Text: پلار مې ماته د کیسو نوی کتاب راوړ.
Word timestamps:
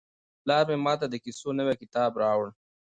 پلار 0.43 0.63
مې 0.69 0.77
ماته 0.85 1.05
د 1.09 1.15
کیسو 1.23 1.49
نوی 1.59 1.75
کتاب 1.81 2.11
راوړ. 2.23 2.47